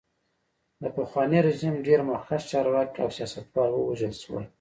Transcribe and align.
د 0.81 0.83
پخواني 0.95 1.39
رژیم 1.47 1.75
ډېر 1.87 1.99
مخکښ 2.09 2.41
چارواکي 2.51 2.97
او 3.03 3.09
سیاستوال 3.17 3.69
ووژل 3.73 4.13
شول. 4.21 4.43